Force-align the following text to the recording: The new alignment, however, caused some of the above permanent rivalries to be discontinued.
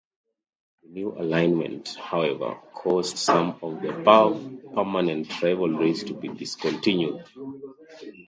The 0.81 0.89
new 0.89 1.11
alignment, 1.11 1.89
however, 1.93 2.55
caused 2.73 3.19
some 3.19 3.59
of 3.61 3.83
the 3.83 3.95
above 3.99 4.41
permanent 4.73 5.29
rivalries 5.43 6.05
to 6.05 6.15
be 6.15 6.29
discontinued. 6.29 7.23